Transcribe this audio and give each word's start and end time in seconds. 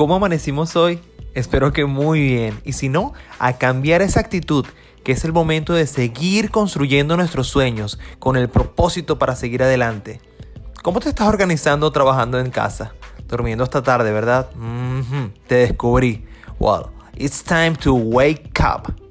¿Cómo 0.00 0.14
amanecimos 0.14 0.76
hoy? 0.76 0.98
Espero 1.34 1.74
que 1.74 1.84
muy 1.84 2.22
bien. 2.22 2.58
Y 2.64 2.72
si 2.72 2.88
no, 2.88 3.12
a 3.38 3.58
cambiar 3.58 4.00
esa 4.00 4.20
actitud, 4.20 4.64
que 5.04 5.12
es 5.12 5.26
el 5.26 5.34
momento 5.34 5.74
de 5.74 5.86
seguir 5.86 6.50
construyendo 6.50 7.18
nuestros 7.18 7.48
sueños 7.48 7.98
con 8.18 8.38
el 8.38 8.48
propósito 8.48 9.18
para 9.18 9.36
seguir 9.36 9.62
adelante. 9.62 10.22
¿Cómo 10.82 11.00
te 11.00 11.10
estás 11.10 11.28
organizando 11.28 11.92
trabajando 11.92 12.40
en 12.40 12.50
casa? 12.50 12.94
Durmiendo 13.28 13.62
esta 13.62 13.82
tarde, 13.82 14.10
¿verdad? 14.10 14.48
Te 15.46 15.56
descubrí. 15.56 16.24
Well, 16.58 16.86
it's 17.18 17.44
time 17.44 17.72
to 17.82 17.92
wake 17.92 18.58
up. 18.58 19.09